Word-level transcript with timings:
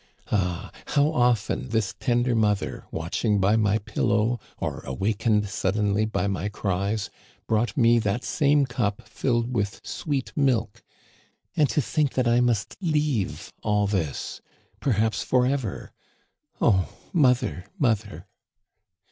Ah! 0.31 0.71
how 0.97 1.11
often 1.11 1.69
this 1.69 1.93
tender 1.99 2.33
mother, 2.33 2.85
watching 2.89 3.39
by 3.39 3.55
my 3.55 3.77
pillow, 3.77 4.39
or 4.57 4.79
awakened 4.79 5.47
suddenly 5.47 6.05
by 6.05 6.25
my 6.25 6.49
cries, 6.49 7.11
brought 7.45 7.77
me 7.77 7.99
that 7.99 8.23
same 8.23 8.65
cup 8.65 9.07
filled 9.07 9.53
with 9.53 9.79
sweet 9.83 10.33
milk! 10.35 10.81
And 11.55 11.69
to 11.69 11.83
think 11.83 12.15
that 12.15 12.27
I 12.27 12.39
must 12.41 12.77
leave 12.81 13.53
all 13.61 13.85
this— 13.85 14.41
perhaps 14.79 15.21
forever! 15.21 15.91
O 16.59 16.89
mother, 17.13 17.65
mother 17.77 18.25